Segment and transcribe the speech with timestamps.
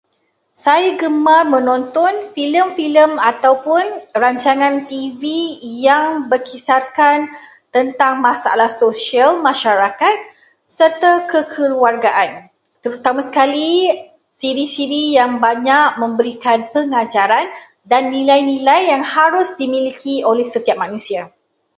[0.65, 3.83] Saya gemar menonton filem-filem ataupun
[4.23, 5.21] rancangan TV
[5.87, 7.17] yang berkisarkan
[7.75, 10.15] tentang masalah sosial masyarakat
[10.77, 12.29] serta kekeluargaan.
[12.83, 13.71] Terutama sekali
[14.39, 17.45] siri-siri yang banyak memberikan pengajaran
[17.91, 21.21] dan nilai-nilai yang harus dimiliki oleh setiap manusia.